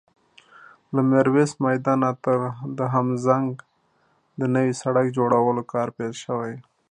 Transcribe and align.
له 0.93 1.01
ميرويس 1.11 1.51
میدان 1.65 1.99
نه 2.03 2.11
تر 2.23 2.37
دهمزنګ 2.79 3.49
د 4.39 4.41
نوي 4.55 4.71
سړک 4.81 5.05
جوړولو 5.17 5.61
کار 5.73 5.87
پیل 5.97 6.13
شوی 6.23 6.53